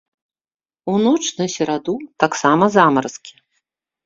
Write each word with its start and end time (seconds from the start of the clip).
У 0.93 0.95
ноч 1.03 1.23
на 1.41 1.45
сераду 1.57 1.95
таксама 2.25 2.71
замаразкі. 2.79 3.33